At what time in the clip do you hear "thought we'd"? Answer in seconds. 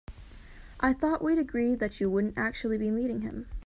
0.93-1.37